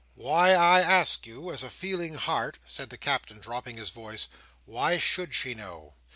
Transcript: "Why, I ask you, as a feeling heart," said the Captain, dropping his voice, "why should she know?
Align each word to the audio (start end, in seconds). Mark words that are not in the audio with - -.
"Why, 0.15 0.53
I 0.55 0.79
ask 0.81 1.27
you, 1.27 1.51
as 1.51 1.61
a 1.61 1.69
feeling 1.69 2.15
heart," 2.15 2.57
said 2.65 2.89
the 2.89 2.97
Captain, 2.97 3.39
dropping 3.39 3.77
his 3.77 3.91
voice, 3.91 4.29
"why 4.65 4.97
should 4.97 5.35
she 5.35 5.53
know? 5.53 5.93